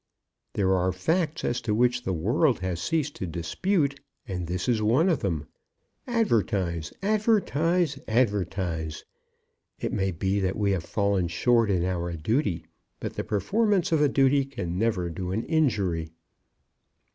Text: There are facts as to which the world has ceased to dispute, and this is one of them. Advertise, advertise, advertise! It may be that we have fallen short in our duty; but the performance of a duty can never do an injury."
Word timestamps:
There 0.55 0.75
are 0.75 0.91
facts 0.91 1.43
as 1.43 1.61
to 1.61 1.75
which 1.75 2.01
the 2.05 2.11
world 2.11 2.61
has 2.61 2.81
ceased 2.81 3.15
to 3.17 3.27
dispute, 3.27 3.99
and 4.27 4.47
this 4.47 4.67
is 4.67 4.81
one 4.81 5.09
of 5.09 5.19
them. 5.19 5.45
Advertise, 6.07 6.91
advertise, 7.03 7.99
advertise! 8.07 9.05
It 9.79 9.93
may 9.93 10.09
be 10.09 10.39
that 10.39 10.55
we 10.57 10.71
have 10.71 10.85
fallen 10.85 11.27
short 11.27 11.69
in 11.69 11.85
our 11.85 12.13
duty; 12.15 12.65
but 12.99 13.13
the 13.13 13.23
performance 13.23 13.91
of 13.91 14.01
a 14.01 14.09
duty 14.09 14.43
can 14.43 14.79
never 14.79 15.07
do 15.11 15.31
an 15.31 15.43
injury." 15.43 16.09